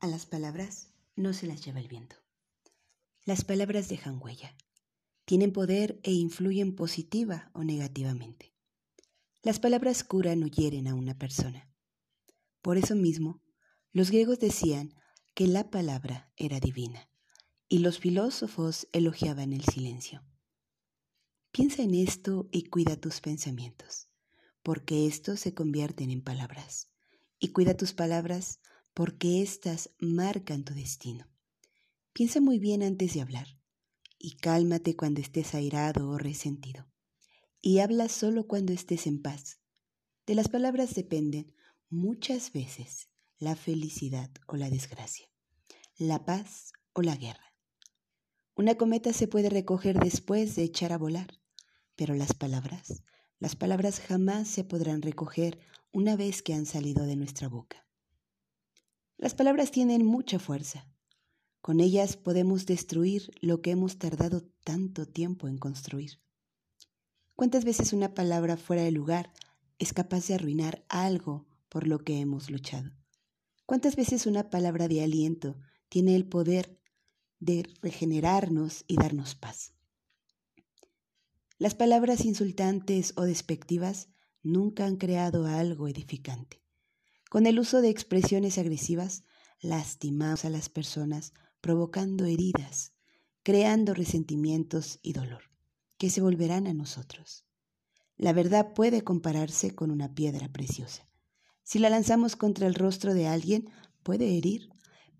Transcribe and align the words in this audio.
A 0.00 0.06
las 0.06 0.26
palabras 0.26 0.92
no 1.16 1.32
se 1.32 1.48
las 1.48 1.64
lleva 1.64 1.80
el 1.80 1.88
viento. 1.88 2.14
Las 3.24 3.44
palabras 3.44 3.88
dejan 3.88 4.22
huella. 4.22 4.56
Tienen 5.24 5.52
poder 5.52 5.98
e 6.04 6.12
influyen 6.12 6.76
positiva 6.76 7.50
o 7.52 7.64
negativamente. 7.64 8.54
Las 9.42 9.58
palabras 9.58 10.04
curan 10.04 10.44
o 10.44 10.46
hieren 10.46 10.86
a 10.86 10.94
una 10.94 11.18
persona. 11.18 11.68
Por 12.62 12.78
eso 12.78 12.94
mismo, 12.94 13.42
los 13.92 14.12
griegos 14.12 14.38
decían 14.38 14.94
que 15.34 15.48
la 15.48 15.68
palabra 15.68 16.32
era 16.36 16.60
divina 16.60 17.10
y 17.68 17.78
los 17.80 17.98
filósofos 17.98 18.86
elogiaban 18.92 19.52
el 19.52 19.64
silencio. 19.64 20.24
Piensa 21.50 21.82
en 21.82 21.94
esto 21.94 22.48
y 22.52 22.68
cuida 22.68 23.00
tus 23.00 23.20
pensamientos, 23.20 24.08
porque 24.62 25.08
estos 25.08 25.40
se 25.40 25.54
convierten 25.54 26.10
en 26.12 26.22
palabras. 26.22 26.88
Y 27.40 27.48
cuida 27.48 27.76
tus 27.76 27.92
palabras 27.92 28.60
porque 28.98 29.42
éstas 29.42 29.90
marcan 30.00 30.64
tu 30.64 30.74
destino. 30.74 31.28
Piensa 32.12 32.40
muy 32.40 32.58
bien 32.58 32.82
antes 32.82 33.14
de 33.14 33.20
hablar 33.20 33.46
y 34.18 34.38
cálmate 34.38 34.96
cuando 34.96 35.20
estés 35.20 35.54
airado 35.54 36.08
o 36.08 36.18
resentido. 36.18 36.84
Y 37.60 37.78
habla 37.78 38.08
solo 38.08 38.48
cuando 38.48 38.72
estés 38.72 39.06
en 39.06 39.22
paz. 39.22 39.60
De 40.26 40.34
las 40.34 40.48
palabras 40.48 40.96
dependen 40.96 41.54
muchas 41.88 42.52
veces 42.52 43.08
la 43.38 43.54
felicidad 43.54 44.32
o 44.48 44.56
la 44.56 44.68
desgracia, 44.68 45.28
la 45.96 46.24
paz 46.24 46.72
o 46.92 47.02
la 47.02 47.14
guerra. 47.14 47.54
Una 48.56 48.74
cometa 48.74 49.12
se 49.12 49.28
puede 49.28 49.48
recoger 49.48 50.00
después 50.00 50.56
de 50.56 50.64
echar 50.64 50.92
a 50.92 50.98
volar, 50.98 51.38
pero 51.94 52.16
las 52.16 52.34
palabras, 52.34 53.04
las 53.38 53.54
palabras 53.54 54.00
jamás 54.00 54.48
se 54.48 54.64
podrán 54.64 55.02
recoger 55.02 55.60
una 55.92 56.16
vez 56.16 56.42
que 56.42 56.52
han 56.52 56.66
salido 56.66 57.06
de 57.06 57.14
nuestra 57.14 57.46
boca. 57.46 57.87
Las 59.18 59.34
palabras 59.34 59.72
tienen 59.72 60.06
mucha 60.06 60.38
fuerza. 60.38 60.86
Con 61.60 61.80
ellas 61.80 62.16
podemos 62.16 62.66
destruir 62.66 63.32
lo 63.40 63.60
que 63.62 63.72
hemos 63.72 63.98
tardado 63.98 64.42
tanto 64.62 65.06
tiempo 65.06 65.48
en 65.48 65.58
construir. 65.58 66.20
¿Cuántas 67.34 67.64
veces 67.64 67.92
una 67.92 68.14
palabra 68.14 68.56
fuera 68.56 68.82
de 68.82 68.92
lugar 68.92 69.32
es 69.80 69.92
capaz 69.92 70.28
de 70.28 70.34
arruinar 70.34 70.84
algo 70.88 71.48
por 71.68 71.88
lo 71.88 71.98
que 71.98 72.20
hemos 72.20 72.48
luchado? 72.48 72.92
¿Cuántas 73.66 73.96
veces 73.96 74.26
una 74.26 74.50
palabra 74.50 74.86
de 74.86 75.02
aliento 75.02 75.58
tiene 75.88 76.14
el 76.14 76.24
poder 76.24 76.80
de 77.40 77.64
regenerarnos 77.82 78.84
y 78.86 78.94
darnos 78.94 79.34
paz? 79.34 79.72
Las 81.58 81.74
palabras 81.74 82.24
insultantes 82.24 83.14
o 83.16 83.22
despectivas 83.22 84.10
nunca 84.44 84.86
han 84.86 84.94
creado 84.94 85.44
algo 85.44 85.88
edificante. 85.88 86.62
Con 87.28 87.46
el 87.46 87.58
uso 87.58 87.82
de 87.82 87.90
expresiones 87.90 88.56
agresivas, 88.56 89.24
lastimamos 89.60 90.44
a 90.44 90.50
las 90.50 90.68
personas, 90.68 91.34
provocando 91.60 92.24
heridas, 92.24 92.94
creando 93.42 93.92
resentimientos 93.92 94.98
y 95.02 95.12
dolor, 95.12 95.42
que 95.98 96.08
se 96.08 96.20
volverán 96.22 96.66
a 96.66 96.74
nosotros. 96.74 97.44
La 98.16 98.32
verdad 98.32 98.72
puede 98.72 99.02
compararse 99.02 99.74
con 99.74 99.90
una 99.90 100.14
piedra 100.14 100.48
preciosa. 100.48 101.08
Si 101.64 101.78
la 101.78 101.90
lanzamos 101.90 102.34
contra 102.34 102.66
el 102.66 102.74
rostro 102.74 103.12
de 103.12 103.26
alguien, 103.26 103.70
puede 104.02 104.38
herir, 104.38 104.70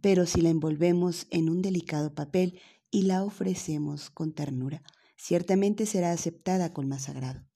pero 0.00 0.24
si 0.24 0.40
la 0.40 0.48
envolvemos 0.48 1.26
en 1.30 1.50
un 1.50 1.60
delicado 1.60 2.14
papel 2.14 2.58
y 2.90 3.02
la 3.02 3.22
ofrecemos 3.22 4.08
con 4.08 4.32
ternura, 4.32 4.82
ciertamente 5.16 5.84
será 5.84 6.12
aceptada 6.12 6.72
con 6.72 6.88
más 6.88 7.10
agrado. 7.10 7.46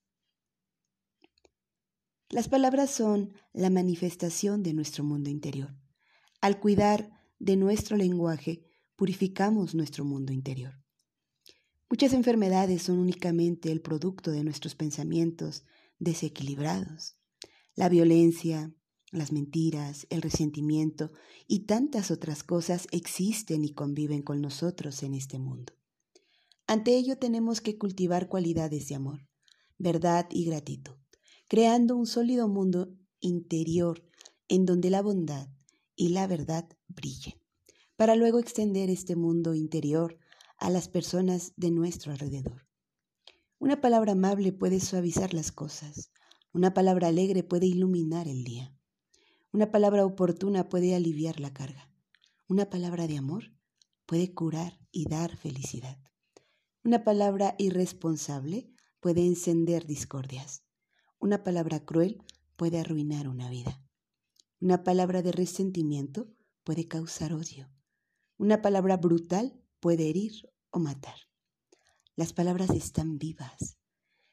Las 2.33 2.49
palabras 2.49 2.91
son 2.91 3.35
la 3.53 3.69
manifestación 3.69 4.63
de 4.63 4.73
nuestro 4.73 5.05
mundo 5.05 5.29
interior. 5.29 5.77
Al 6.41 6.59
cuidar 6.61 7.11
de 7.39 7.57
nuestro 7.57 7.99
lenguaje, 7.99 8.65
purificamos 8.97 9.75
nuestro 9.75 10.07
mundo 10.07 10.33
interior. 10.33 10.81
Muchas 11.91 12.15
enfermedades 12.15 12.85
son 12.85 13.01
únicamente 13.01 13.71
el 13.71 13.83
producto 13.83 14.31
de 14.31 14.45
nuestros 14.45 14.75
pensamientos 14.75 15.67
desequilibrados. 15.99 17.19
La 17.75 17.91
violencia, 17.91 18.75
las 19.11 19.31
mentiras, 19.31 20.07
el 20.09 20.23
resentimiento 20.23 21.13
y 21.47 21.67
tantas 21.67 22.11
otras 22.11 22.43
cosas 22.43 22.89
existen 22.93 23.63
y 23.63 23.75
conviven 23.75 24.23
con 24.23 24.41
nosotros 24.41 25.03
en 25.03 25.13
este 25.13 25.39
mundo. 25.39 25.75
Ante 26.67 26.97
ello 26.97 27.19
tenemos 27.19 27.61
que 27.61 27.77
cultivar 27.77 28.31
cualidades 28.31 28.89
de 28.89 28.95
amor, 28.95 29.29
verdad 29.77 30.29
y 30.31 30.47
gratitud 30.47 31.02
creando 31.53 31.97
un 31.97 32.07
sólido 32.07 32.49
mundo 32.49 32.97
interior 33.21 34.03
en 34.49 34.65
donde 34.65 34.89
la 34.89 35.03
bondad 35.03 35.51
y 35.95 36.09
la 36.09 36.27
verdad 36.27 36.67
brillen, 36.89 37.35
para 37.95 38.17
luego 38.17 38.39
extender 38.39 38.89
este 38.89 39.17
mundo 39.17 39.55
interior 39.55 40.19
a 40.57 40.71
las 40.71 40.89
personas 40.89 41.53
de 41.57 41.71
nuestro 41.71 42.11
alrededor. 42.11 42.67
Una 43.59 43.83
palabra 43.83 44.13
amable 44.13 44.55
puede 44.55 44.81
suavizar 44.81 45.35
las 45.35 45.53
cosas, 45.53 46.11
una 46.55 46.73
palabra 46.73 47.09
alegre 47.09 47.43
puede 47.43 47.67
iluminar 47.67 48.29
el 48.29 48.45
día, 48.45 48.75
una 49.53 49.71
palabra 49.71 50.07
oportuna 50.07 50.71
puede 50.71 50.95
aliviar 50.95 51.39
la 51.39 51.53
carga, 51.53 51.93
una 52.49 52.71
palabra 52.71 53.07
de 53.07 53.19
amor 53.19 53.53
puede 54.07 54.33
curar 54.33 54.81
y 54.91 55.07
dar 55.07 55.37
felicidad, 55.37 55.99
una 56.83 57.05
palabra 57.05 57.57
irresponsable 57.59 58.73
puede 59.01 59.27
encender 59.27 59.85
discordias, 59.87 60.62
una 61.23 61.45
palabra 61.45 61.85
cruel 61.85 62.21
puede 62.57 62.81
arruinar 62.81 63.29
una 63.29 63.49
vida. 63.49 63.81
Una 64.61 64.83
palabra 64.83 65.23
de 65.23 65.31
resentimiento 65.31 66.35
puede 66.65 66.89
causar 66.89 67.33
odio. 67.33 67.71
Una 68.39 68.61
palabra 68.61 68.97
brutal 68.97 69.63
puede 69.79 70.11
herir 70.11 70.33
o 70.71 70.81
matar. 70.81 71.15
Las 72.17 72.33
palabras 72.33 72.71
están 72.71 73.19
vivas. 73.19 73.79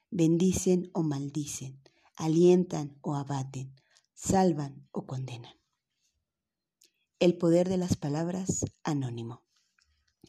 Bendicen 0.09 0.89
o 0.93 1.03
maldicen, 1.03 1.79
alientan 2.15 2.97
o 3.01 3.13
abaten, 3.13 3.75
salvan 4.15 4.87
o 4.89 5.05
condenan. 5.05 5.53
El 7.19 7.37
poder 7.37 7.69
de 7.69 7.77
las 7.77 7.97
palabras 7.97 8.65
anónimo. 8.81 9.43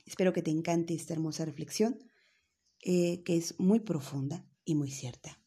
Espero 0.04 0.34
que 0.34 0.42
te 0.42 0.50
encante 0.50 0.92
esta 0.92 1.14
hermosa 1.14 1.46
reflexión, 1.46 1.98
eh, 2.80 3.22
que 3.22 3.38
es 3.38 3.58
muy 3.58 3.80
profunda 3.80 4.44
y 4.66 4.74
muy 4.74 4.90
cierta 4.90 5.39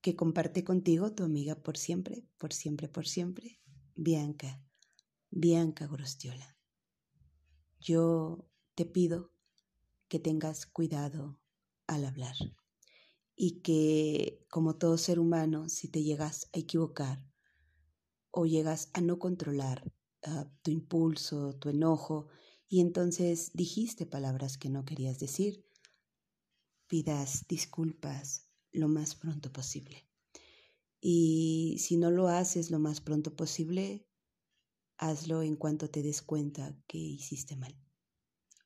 que 0.00 0.16
comparte 0.16 0.64
contigo 0.64 1.12
tu 1.12 1.24
amiga 1.24 1.54
por 1.54 1.76
siempre, 1.76 2.24
por 2.38 2.52
siempre, 2.52 2.88
por 2.88 3.06
siempre, 3.06 3.60
Bianca, 3.94 4.62
Bianca 5.30 5.86
Grostiola. 5.86 6.56
Yo 7.80 8.48
te 8.74 8.86
pido 8.86 9.32
que 10.08 10.18
tengas 10.18 10.66
cuidado 10.66 11.40
al 11.86 12.04
hablar 12.04 12.36
y 13.36 13.60
que 13.60 14.44
como 14.50 14.76
todo 14.76 14.98
ser 14.98 15.18
humano, 15.18 15.68
si 15.68 15.88
te 15.88 16.02
llegas 16.02 16.48
a 16.52 16.58
equivocar 16.58 17.24
o 18.30 18.46
llegas 18.46 18.90
a 18.92 19.00
no 19.00 19.18
controlar 19.18 19.90
ah, 20.22 20.50
tu 20.62 20.70
impulso, 20.70 21.56
tu 21.56 21.68
enojo, 21.68 22.28
y 22.68 22.80
entonces 22.80 23.50
dijiste 23.54 24.06
palabras 24.06 24.56
que 24.56 24.68
no 24.68 24.84
querías 24.84 25.18
decir, 25.18 25.66
pidas 26.86 27.46
disculpas 27.48 28.49
lo 28.72 28.88
más 28.88 29.14
pronto 29.14 29.52
posible. 29.52 30.06
Y 31.00 31.76
si 31.78 31.96
no 31.96 32.10
lo 32.10 32.28
haces 32.28 32.70
lo 32.70 32.78
más 32.78 33.00
pronto 33.00 33.34
posible, 33.34 34.06
hazlo 34.98 35.42
en 35.42 35.56
cuanto 35.56 35.88
te 35.88 36.02
des 36.02 36.20
cuenta 36.20 36.76
que 36.86 36.98
hiciste 36.98 37.56
mal 37.56 37.74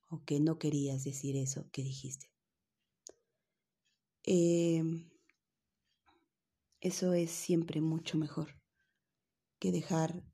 o 0.08 0.24
que 0.24 0.40
no 0.40 0.58
querías 0.58 1.04
decir 1.04 1.36
eso 1.36 1.70
que 1.70 1.82
dijiste. 1.82 2.32
Em, 4.24 5.10
eso 6.80 7.12
es 7.12 7.30
siempre 7.30 7.80
mucho 7.80 8.18
mejor 8.18 8.60
que 9.58 9.70
dejar 9.70 10.24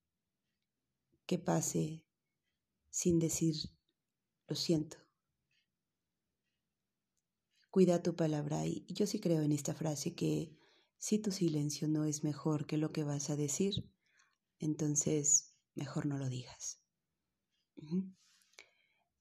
que 1.27 1.39
pase 1.39 2.05
sin 2.89 3.19
decir 3.19 3.55
lo 4.49 4.57
siento 4.57 4.97
Cuida 7.71 8.03
tu 8.03 8.17
palabra. 8.17 8.67
Y 8.67 8.85
yo 8.89 9.07
sí 9.07 9.21
creo 9.21 9.43
en 9.43 9.53
esta 9.53 9.75
frase 9.75 10.15
que 10.15 10.57
si 10.99 11.19
tu 11.19 11.31
silencio 11.31 11.89
no 11.89 12.05
es 12.05 12.25
mejor 12.25 12.67
que 12.67 12.77
lo 12.77 12.93
que 12.93 13.05
vas 13.05 13.31
a 13.31 13.37
decir, 13.37 13.91
entonces 14.59 15.55
mejor 15.75 16.07
no 16.07 16.19
lo 16.19 16.29
digas. 16.29 16.83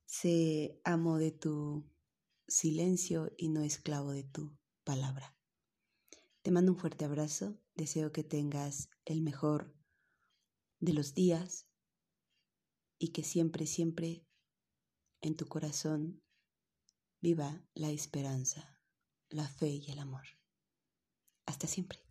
Sé 0.05 0.81
amo 0.83 1.17
de 1.17 1.31
tu 1.31 1.89
silencio 2.47 3.31
y 3.37 3.49
no 3.49 3.61
esclavo 3.61 4.11
de 4.11 4.23
tu 4.23 4.57
palabra. 4.83 5.37
Te 6.41 6.51
mando 6.51 6.71
un 6.71 6.77
fuerte 6.79 7.05
abrazo. 7.05 7.61
Deseo 7.75 8.11
que 8.11 8.23
tengas 8.23 8.89
el 9.05 9.21
mejor 9.21 9.73
de 10.79 10.93
los 10.93 11.13
días 11.13 11.67
y 12.97 13.09
que 13.09 13.23
siempre, 13.23 13.67
siempre 13.67 14.25
en 15.21 15.35
tu 15.37 15.47
corazón 15.47 16.21
Viva 17.21 17.61
la 17.73 17.89
esperanza, 17.89 18.81
la 19.29 19.47
fe 19.47 19.67
y 19.67 19.91
el 19.91 19.99
amor. 19.99 20.25
Hasta 21.45 21.67
siempre. 21.67 22.08